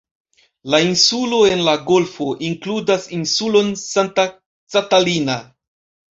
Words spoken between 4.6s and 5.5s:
Catalina.